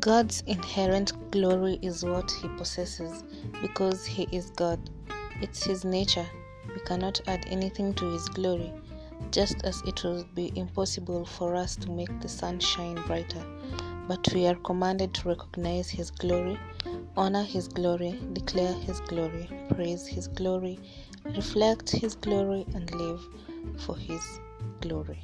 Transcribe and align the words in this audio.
God's 0.00 0.42
inherent 0.46 1.30
glory 1.30 1.78
is 1.82 2.04
what 2.04 2.30
he 2.30 2.48
possesses 2.56 3.22
because 3.60 4.04
he 4.04 4.26
is 4.32 4.50
God. 4.50 4.80
It's 5.40 5.62
his 5.62 5.84
nature. 5.84 6.26
We 6.66 6.80
cannot 6.80 7.20
add 7.26 7.44
anything 7.48 7.94
to 7.94 8.10
his 8.10 8.28
glory, 8.28 8.72
just 9.30 9.62
as 9.62 9.82
it 9.86 10.02
would 10.02 10.34
be 10.34 10.52
impossible 10.56 11.26
for 11.26 11.54
us 11.54 11.76
to 11.76 11.90
make 11.90 12.20
the 12.20 12.28
sun 12.28 12.60
shine 12.60 12.96
brighter. 13.06 13.44
But 14.08 14.26
we 14.34 14.46
are 14.46 14.56
commanded 14.56 15.14
to 15.14 15.28
recognize 15.28 15.90
his 15.90 16.10
glory, 16.10 16.58
honor 17.16 17.44
his 17.44 17.68
glory, 17.68 18.18
declare 18.32 18.72
his 18.72 19.00
glory, 19.00 19.48
praise 19.68 20.06
his 20.06 20.28
glory, 20.28 20.80
reflect 21.26 21.90
his 21.90 22.16
glory, 22.16 22.66
and 22.74 22.90
live 22.94 23.20
for 23.76 23.96
his 23.96 24.40
glory. 24.80 25.22